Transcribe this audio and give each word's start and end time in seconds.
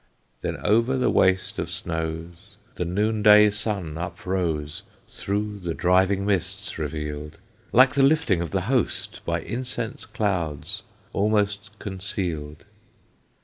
Then 0.41 0.57
over 0.65 0.97
the 0.97 1.11
waste 1.11 1.59
of 1.59 1.69
snows 1.69 2.55
The 2.73 2.85
noonday 2.85 3.51
sun 3.51 3.99
uprose, 3.99 4.81
Through 5.07 5.59
the 5.59 5.75
driving 5.75 6.25
mists 6.25 6.79
revealed, 6.79 7.37
Like 7.71 7.93
the 7.93 8.01
lifting 8.01 8.41
of 8.41 8.49
the 8.49 8.61
Host, 8.61 9.21
By 9.25 9.41
incense 9.41 10.07
clouds 10.07 10.81
almost 11.13 11.77
Concealed. 11.77 12.65